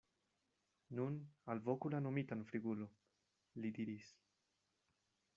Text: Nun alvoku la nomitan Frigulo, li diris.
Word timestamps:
Nun 0.99 1.17
alvoku 1.53 1.91
la 1.93 1.99
nomitan 2.05 2.41
Frigulo, 2.51 2.87
li 3.65 3.71
diris. 3.79 4.09